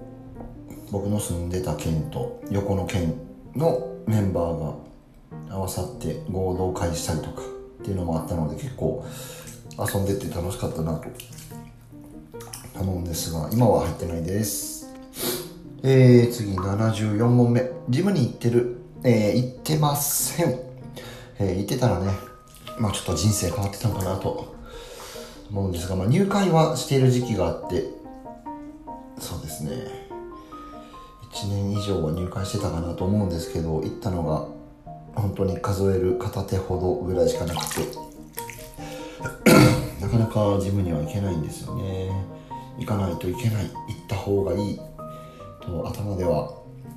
[0.92, 3.14] 僕の住んでた県と横の県
[3.56, 9.06] のメンバーが合わさって合同会したりとかっていうのもあったので結構
[9.78, 11.08] 遊んでて楽しかったなと
[12.80, 14.94] 思うんですが今は入ってないです。
[15.84, 17.70] えー、次74問目。
[17.90, 18.78] ジムに行ってる。
[19.04, 20.60] えー、行ってません。
[21.40, 22.12] えー、行ってたらね
[22.80, 24.56] まあちょっと人生変わってたのかなと
[25.50, 27.86] 思うんですが、まあ、入会はしている時期があって
[29.20, 29.99] そうですね。
[31.32, 34.48] 1年以上は入会してたかなと思うんですけど行ったのが
[35.20, 38.10] 本当に数える片手ほどぐらいしかなくて。
[40.00, 42.10] なかなかジムには行けないんですよね。
[42.78, 43.72] 行かないといけない行っ
[44.08, 44.80] た方がいい。
[45.62, 46.54] と頭では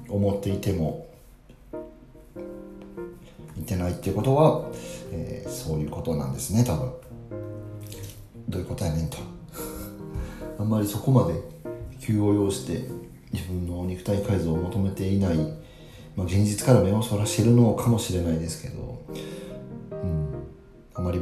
[0.08, 1.08] 思っていても
[3.56, 4.70] 言ってないっていうことは、
[5.12, 6.92] えー、そういうことなんですね多分。
[8.48, 9.18] どういうことやねんと。
[10.58, 11.34] あんまりそこまで
[11.98, 12.88] 急を要して
[13.32, 15.36] 自分の肉体改造を求めていない、
[16.16, 19.02] まあ、現実から目をそらしてるのかもしれないですけど、
[19.90, 20.28] うん、
[20.94, 21.20] あまり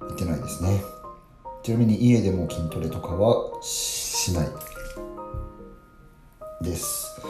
[0.00, 0.80] 言ってないですね。
[1.62, 4.48] ちなみに家でも筋トレとかはしない。
[6.64, 7.20] です。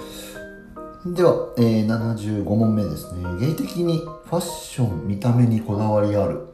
[1.04, 3.22] では、えー、75問目ですね。
[3.38, 6.46] 芸的にファッション見た目にこだわりある。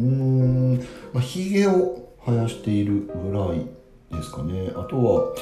[0.00, 0.78] うーん
[1.12, 3.66] まあひげを生やしているぐらい
[4.10, 4.72] ですかね。
[4.74, 5.34] あとは、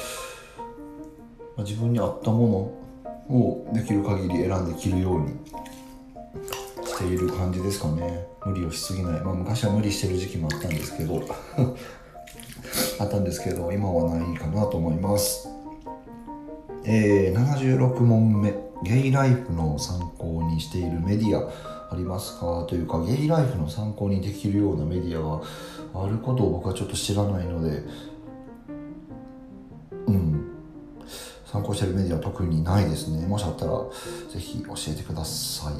[1.57, 2.79] 自分に合ったも
[3.29, 5.29] のをできる限り選んで着るように
[6.85, 8.27] している感じですかね。
[8.45, 9.21] 無理をしすぎない。
[9.21, 11.21] まあ昔は無理してる時期もあったんですけど。
[12.99, 15.49] あったんですけど今はないかなと思います。
[16.83, 18.53] えー、76問目。
[18.83, 21.49] ゲイライフの参考にしているメディア
[21.91, 22.65] ありますか？
[22.67, 27.83] というかゲイライフの参考にできるようなメディアがあることを僕はちょっと知らないので。
[30.07, 30.44] うん。
[31.55, 33.25] 参考してるメディアは特にないですね。
[33.25, 33.71] もしあったら
[34.29, 35.73] ぜひ教えてください、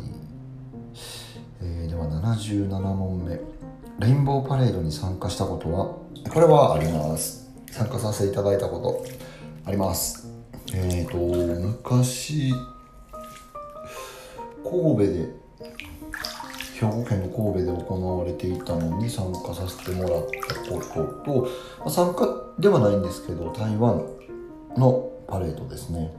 [1.62, 3.42] えー、では77問目。
[4.00, 5.98] レインボーパレードに参加したことは？
[6.34, 7.52] これはあります。
[7.72, 9.04] 参加させていただいたこと
[9.66, 10.30] あります。
[10.74, 11.18] えっ、ー、と
[11.68, 12.54] 昔
[14.64, 15.30] 神戸で
[16.80, 21.50] 兵庫県の神戸で行われていたのに参加させてもらったことと、
[21.84, 24.02] ま、参加ではないんですけど台湾
[24.78, 26.12] のパレードですね。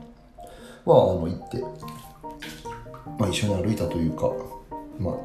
[0.85, 1.61] はあの行って、
[3.19, 4.31] まあ、一緒に歩いたというか、
[4.99, 5.15] まあ、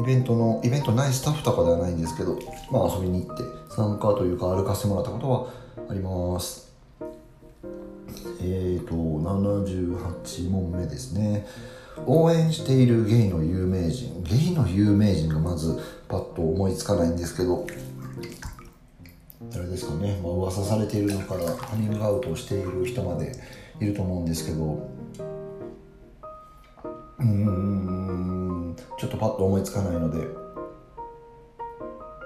[0.00, 2.38] イベントのイベントないスタッフとかではないんですけど、
[2.70, 5.46] まあ、遊びに行って参加というか歩かせてもらったことは
[5.88, 6.70] あります。
[8.42, 11.46] えーと、78問目ですね。
[12.06, 14.22] 応援しているゲイの有名人。
[14.24, 17.66] ゲイの有名人がまずパッと思いつかないんですけど
[19.52, 23.32] 誰ですかね、まあ噂されているのからカミングアウトをしている人まで
[23.80, 24.88] いると思うんですけど。
[27.18, 28.76] うん。
[28.98, 30.26] ちょっとパッと思いつかないので。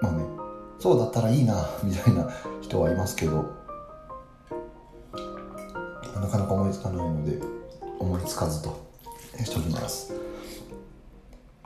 [0.01, 0.23] まあね。
[0.79, 2.29] そうだったらいいなみたいな
[2.61, 3.43] 人はいますけど。
[6.15, 7.39] なかなか思いつかないので
[7.99, 8.79] 思いつかずと
[9.43, 10.13] しておきます。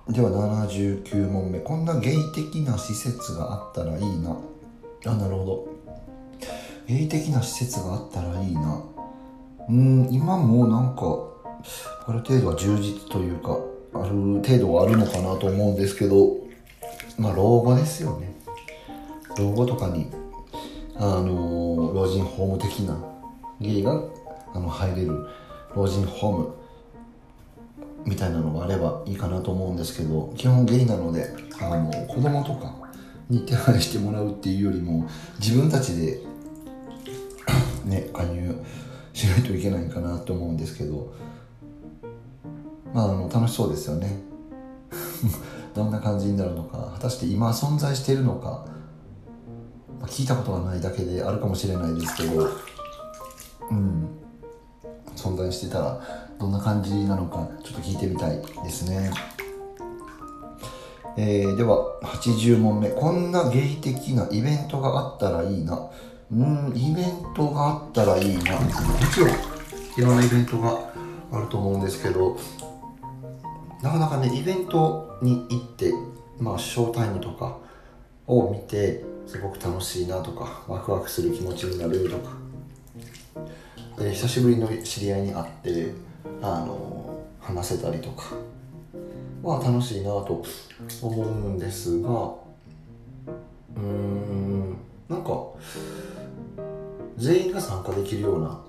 [0.07, 1.59] では79問目。
[1.59, 4.37] こんなゲイ的な施設があったらいいな。
[5.05, 5.67] あなるほど。
[6.87, 8.83] ゲイ的な施設があったらいいな。
[9.69, 11.03] うん今もなんか
[12.07, 13.59] ある程度は充実というか
[13.93, 16.37] ある程度はあるのかなと思うんですけど
[17.19, 18.33] まあ老後ですよね。
[19.37, 20.09] 老後とかに
[20.95, 22.97] あの、老人ホーム的な
[23.61, 24.03] ゲイが
[24.53, 25.27] あの入れる
[25.73, 26.53] 老人ホーム
[28.05, 31.29] みたいなのがあればいいかなと思うんですけど基本ゲイなので
[31.61, 32.88] あの子供とか
[33.29, 35.07] に手配してもらうっていうよりも
[35.39, 36.19] 自分たちで
[37.85, 38.55] ね加入
[39.13, 41.13] しないといけないかなと思うんですけど
[42.93, 44.19] まああの楽しそうですよね。
[45.75, 48.65] どんな感じになるのか果たして今存在しているのか、
[49.99, 52.49] まあ、聞いたことがないだけであるかもしれないですけど
[53.69, 54.07] うん。
[55.15, 56.01] 存在してたら
[56.39, 59.11] どんな感じなのかちょっと聞いてみたいですね。
[61.17, 62.89] えー、では80問目。
[62.89, 65.89] こんな芸的なイベントがあったらいいな。
[66.31, 68.59] うんイベントがあったらいいな。
[68.59, 68.69] も
[69.13, 70.79] ちろんいろんなイベントが
[71.31, 72.37] あると思うんですけど
[73.81, 75.91] なかなかねイベントに行って
[76.39, 77.57] まあショータイムとか
[78.27, 82.37] を見てすごく楽しいなとかワクワクする気持ちになるとか。
[83.97, 85.91] で久しぶりの知り合いに会って
[86.41, 88.33] あの話せたりとか。
[89.43, 90.43] は楽しいなと
[91.01, 94.77] 思うんですがうーん
[95.07, 95.31] なんか
[97.17, 98.59] 全員が参加できるような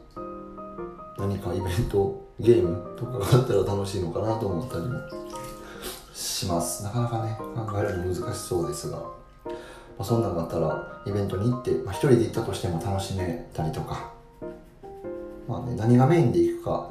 [1.18, 4.98] 何かイベントゲームとかがあったら楽しいのかなと思ったりも
[6.14, 6.82] します。
[6.82, 9.04] なかなかね考えるの難しそうですが、ま
[9.98, 14.12] あ、そんなんがあったらイベントに行って、まあ、一人で行ったとしても楽しめたりとか
[15.46, 16.90] まあね何がメインで行くか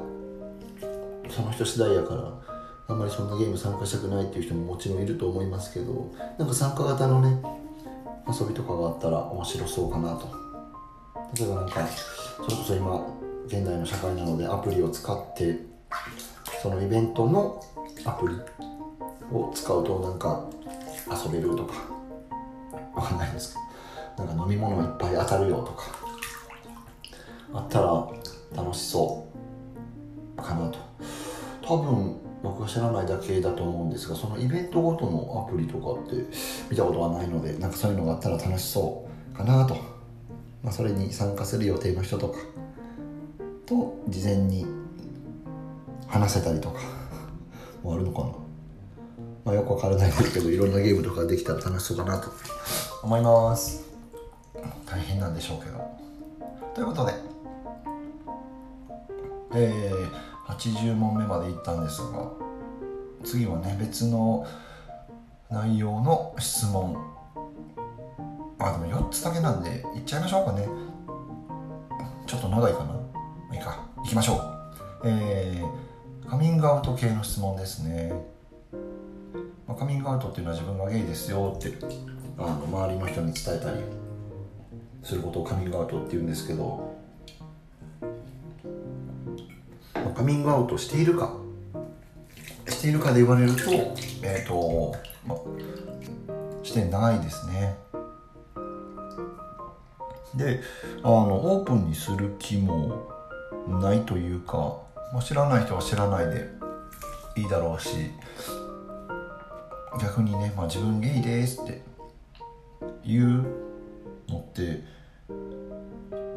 [1.28, 2.49] その人次第やから
[2.90, 7.40] あんまりそんなゲーム参加したくないっていう人ももちろんいると思いますけどなんか参加型のね
[8.28, 10.28] 遊びとかがあったら面白そうかなと。
[11.36, 11.86] 例えばなんか
[12.44, 13.06] それこそ今
[13.46, 15.60] 現代の社会なのでアプリを使って
[16.60, 17.62] そのイベントの
[18.04, 18.34] アプリ
[19.32, 20.48] を使うとなんか
[21.24, 21.74] 遊べるとか
[22.94, 23.54] わかんないです
[24.16, 25.84] けどなんか飲み物いっぱい当たるよとか
[27.54, 28.08] あったら
[28.56, 29.28] 楽しそ
[30.36, 30.78] うかなと。
[31.62, 36.24] 多分僕が知らないだけだと思うんですがそのイベントごとのアプリとかって
[36.70, 39.74] 見たことはないのでなんかそういうのがあったら楽しそうかなと、
[40.62, 42.38] まあ、それに参加する予定の人とか
[43.66, 44.66] と事前に
[46.08, 46.80] 話せたりとか
[47.82, 48.26] もあるのかな、
[49.44, 52.30] まあ、よくわからないですけどいろんなゲームとかできたら楽しそうかなと。
[53.02, 53.88] 思います。
[54.86, 55.78] 大変なんでしょうけど。
[56.74, 57.14] ということで。
[59.54, 62.30] えー、80問目までいったんですが
[63.24, 64.46] 次はね別の
[65.50, 66.96] 内容の質問。
[68.60, 70.68] あでも4つだけなんでいっちゃいましょうかね。
[72.26, 73.56] ちょっと長いかな。
[73.56, 73.84] いいか。
[73.96, 74.60] 行きましょう。
[75.04, 78.12] えー、カミングアウト系の質問ですね、
[79.66, 81.72] まあ、カミングアウトっていうのは自分がゲイですよって
[82.38, 83.80] あの周りの人に伝えたり
[85.02, 86.89] することをカミングアウトって言うんですけど
[90.20, 91.32] カミングアウトしているか。
[92.68, 93.70] しているかで言われると
[94.22, 94.94] えっ、ー、と、
[95.26, 95.34] ま、
[96.62, 97.74] してないですね。
[100.34, 100.60] で
[101.02, 103.08] あのオープンにする気も
[103.66, 104.82] ないというか、
[105.14, 106.50] ま、知らない人は知らないで
[107.36, 107.88] いいだろうし
[110.02, 111.80] 逆にね、まあ、自分ゲイですって
[113.06, 113.46] 言う
[114.28, 114.82] のって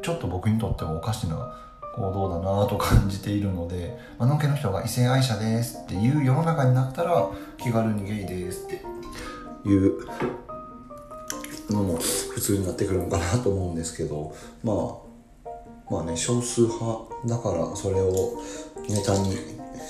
[0.02, 1.54] ちょっと僕にとってはおかしな
[1.96, 8.82] 行動だなと感じているので、まあのんけの人が異性愛者ですっていう世の中になったら気軽にゲイですって。
[9.66, 10.06] いう
[11.70, 14.74] のも普通になってくるのかなと思うんですけどま
[15.46, 16.84] あまあね少数派
[17.26, 18.42] だからそれを
[18.90, 19.38] ネタに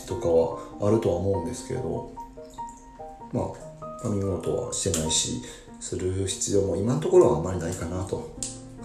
[0.08, 2.14] とかはあるとは思うんですけど
[3.32, 3.52] ま
[4.06, 5.42] あ見事はしてないし
[5.80, 8.30] する必要も今のところはあまりないかなと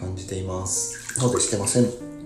[0.00, 1.20] 感じています。
[1.20, 2.17] のでしてません？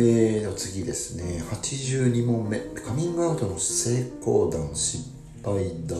[0.00, 1.42] えー、では次ですね。
[1.42, 2.58] 82問目。
[2.58, 5.10] カミングアウトの成功談失
[5.44, 5.98] 敗談。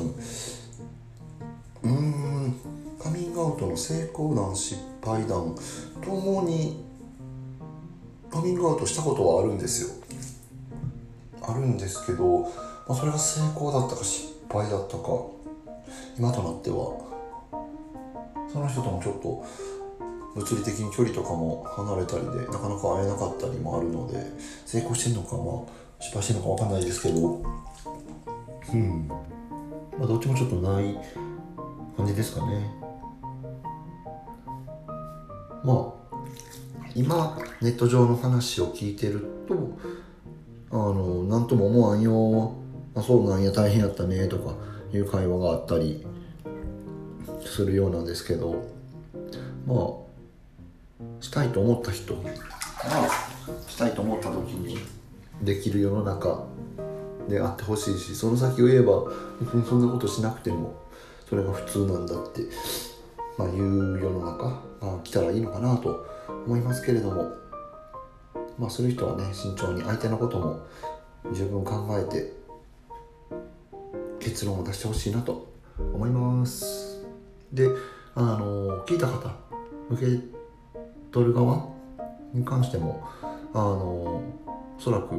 [1.83, 2.55] うーん。
[2.99, 5.55] カミングアウトの成功談失敗談。
[6.03, 6.83] ともに
[8.31, 9.91] カミングアウトしたことはあるんですよ。
[11.43, 12.49] あるんですけど、ま
[12.89, 15.03] あ、それが成功だったか失敗だったか
[16.19, 17.11] 今となっては。
[18.51, 19.45] その人ともちょっと
[20.35, 24.25] 物理的に距離とかも離れたりでなかなか会えなかったりもあるので
[24.65, 27.43] 成功してんのかまあ失敗してんのか分かんないですけど
[28.73, 29.09] うん。
[29.99, 30.97] まあどっちもちょっとない
[31.97, 32.71] 感じですかね。
[35.63, 36.17] まあ
[36.95, 39.79] 今ネット上の話を聞いてると
[40.71, 42.55] あの何とも思わんよ。
[42.95, 44.55] あそうなんや大変やったねとか
[44.93, 46.05] いう会話があったり
[47.45, 48.65] するようなんですけど
[49.67, 50.10] まあ
[51.21, 52.15] したいと思った人。
[52.15, 52.23] が
[53.69, 54.79] したいと思った時に
[55.43, 56.45] できる世の中
[57.29, 59.05] であってほしいしその先を言えば
[59.39, 60.75] 別にそんなことしなくても
[61.29, 62.41] それが普通なんだって、
[63.37, 66.07] まあ、いう世の中が来たらいいのかなと
[66.47, 67.41] 思いますけれども。
[68.61, 70.61] まあする人はね慎重に相手のことも
[71.33, 72.35] 十分考えて
[74.21, 77.03] 結論を出してほしいなと思います。
[77.51, 77.67] で
[78.15, 79.35] あの聞いた方
[79.89, 80.40] 受け
[81.11, 81.67] 取る側
[82.33, 83.03] に関しても
[83.53, 84.23] あのお
[84.79, 85.15] そらく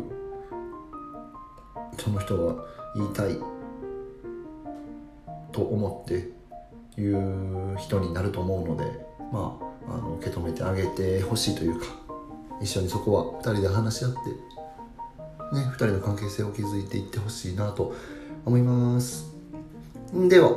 [1.98, 2.64] その人が
[2.96, 3.38] 言いたい
[5.52, 6.30] と思って
[6.98, 7.14] 言
[7.74, 8.86] う人になると思うので
[9.32, 11.88] まああの受け止めてあげてほしいというか
[12.62, 14.20] 一緒にそこは2人で話し合って
[15.56, 17.94] ね2人の関係性を築いていってほしいなと
[18.46, 19.32] 思います。
[20.14, 20.52] では、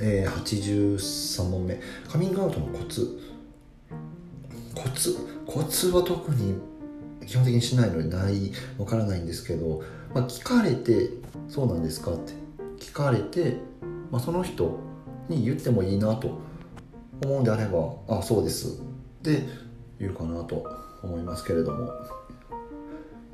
[0.00, 1.80] えー、83問目。
[2.08, 3.29] カミングアウトのコツ。
[4.82, 5.16] コツ
[5.46, 6.54] コツは特に
[7.26, 9.82] 基本的にしないのでないわからないんですけど、
[10.14, 11.10] まあ、聞かれて
[11.48, 12.32] 「そうなんですか?」って
[12.78, 13.58] 聞かれて、
[14.10, 14.78] まあ、その人
[15.28, 16.38] に言ってもいいなと
[17.22, 18.68] 思うんであれば「あそうです」
[19.20, 19.46] って
[19.98, 20.64] 言うかなと
[21.02, 21.86] 思いますけれども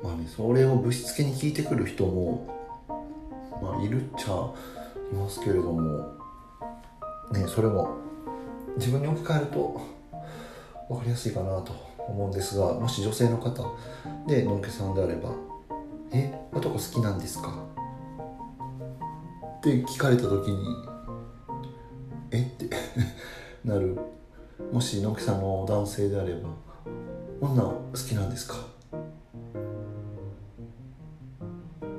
[0.03, 2.45] まあねそれをぶしつけに聞いてくる人も
[3.61, 4.53] まあいるっちゃ
[5.11, 6.11] いますけれども
[7.31, 7.95] ねそれも
[8.77, 9.96] 自分に置き換えると
[10.87, 13.75] 分かりやすいかなと思うんですがもし女性の方
[14.27, 15.31] でのんけさんであれば
[16.13, 17.49] 「え男好きなんですか?」
[19.59, 20.65] って聞かれた時に
[22.31, 22.41] 「え？
[22.41, 22.69] っ?」て
[23.65, 23.97] なる
[24.71, 26.49] もしのんけさんの男性であれば
[27.41, 28.55] 「女好きなんですか?」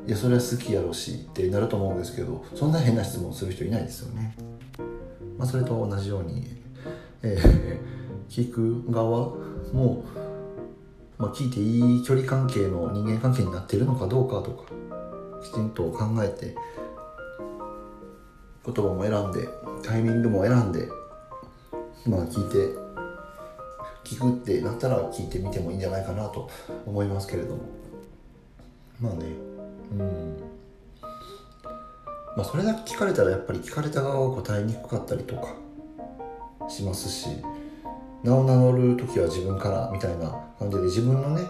[0.06, 4.34] いやそれは好きやろしってなると思うんですけどそんな変な質問する人いないですよね。
[5.36, 6.46] まあ、それと同じように、
[7.22, 7.78] えー、
[8.28, 9.30] 聞く側
[9.72, 10.04] も、
[11.18, 14.64] まあ、聞いていい距離関係の人間関係になってるのかどうかとか
[15.42, 16.54] きちんと考えて
[18.64, 19.48] 言葉も選んで
[19.82, 20.88] タイミングも選んで
[22.06, 22.88] まあ聞いて
[24.04, 26.50] 聞くってなったら聞いてみてもいいんじゃないかなと
[26.86, 27.62] 思いますけれども。
[29.00, 29.26] まあね
[29.92, 30.36] うん。
[32.36, 35.54] まあそれだけ聞かれたらやっぱり聞かれた側は答えにくかったりとか
[36.68, 37.28] しますし
[38.22, 41.42] 名を名乗る時は自分からみたいな感じで自分のね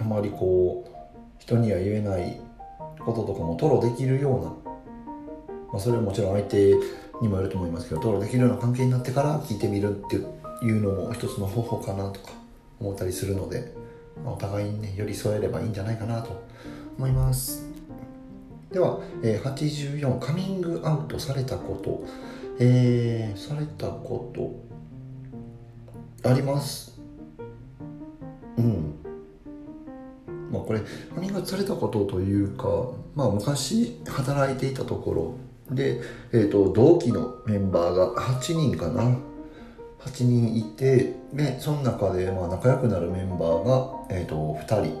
[0.00, 0.96] あまりこう
[1.38, 2.40] 人には言えない
[2.98, 4.72] こととかも吐露できるような、
[5.72, 6.74] まあ、それはもちろん相手
[7.20, 12.32] にもよると思いますけど吐露できるような関係になってから聞いてみるっていうのも一つの方法かなとか
[12.80, 13.72] 思ったりするので、
[14.24, 16.44] まあ、お互いにね寄り添えればいいんじゃないかなと
[16.98, 17.66] 思います。
[18.72, 22.04] では、え、84カミングアウトされたこと。
[22.58, 26.98] えー、されたことあります？
[28.56, 28.94] うん。
[30.50, 30.80] まあこれ
[31.14, 32.66] カミングされたことというか
[33.14, 35.74] まあ昔働いていたところ。
[35.74, 36.00] で、
[36.32, 39.02] えーと、同期のメンバーが8人かな
[40.00, 44.96] ？8人いてでその中でまあ仲良くなるメンバーが、えーと、2人、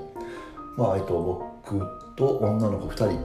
[0.76, 1.80] まあえーと僕
[2.16, 3.20] と女の子2人。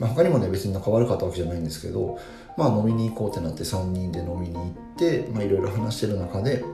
[0.00, 2.18] まあ、他にもね別に仲悪かったわけじゃないんですけど
[2.56, 6.64] まあ飲みに行こうってなって3人で飲みに行ってまあいろいろ話してる中で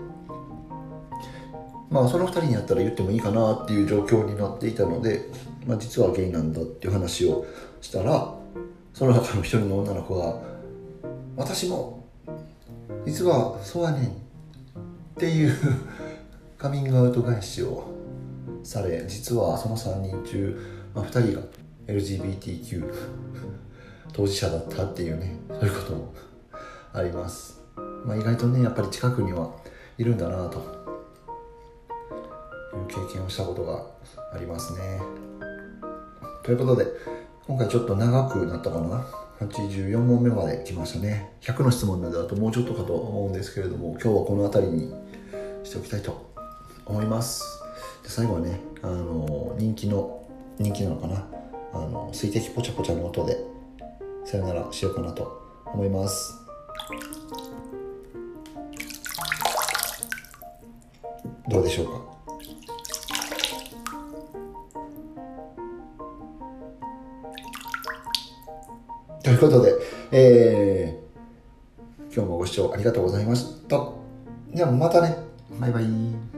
[1.91, 5.28] まあその2人にやったら言ってもいいかなっていう状況になっていたので、
[5.66, 7.45] まあ、実はゲイなんだっていう話を
[7.80, 8.35] したら
[8.95, 10.41] その中の一人の女の子が
[11.37, 12.05] 「私も
[13.05, 14.09] 実はそうやねん」っ
[15.16, 15.53] ていう
[16.57, 17.85] カミングアウト返しを
[18.62, 20.59] され実はその3人中、
[20.95, 21.47] まあ、2人が
[21.89, 22.95] LGBTQ
[24.12, 26.14] 当事者だったっていうねそういうことも
[26.92, 27.60] あります、
[28.04, 29.50] まあ、意外とねやっぱり近くには
[29.98, 30.62] いるんだなという
[32.86, 33.86] 経験をしたことが
[34.34, 35.00] ありますね。
[36.42, 36.86] ということで
[37.46, 39.06] 今回ちょっと長くなったかな
[39.40, 41.32] ？84問目まで来ましたね。
[41.40, 44.94] 100の質問なのであともうちょっとかと思うんですけれども今日はこの辺りに
[45.64, 46.32] しておきたいと
[46.86, 47.44] 思います。
[48.02, 50.26] で最後はねあの人気の
[50.58, 51.26] 人気なのかな？
[51.74, 53.38] あの水滴ポチャポチャの音で
[54.25, 56.39] さよならしようかなと思います
[61.49, 62.12] どうでしょうか？
[69.23, 69.75] ということで、
[70.12, 73.87] えー、今日もご視聴ありがとうございました。
[74.55, 75.16] ではまたね。
[75.61, 76.32] バイバイ。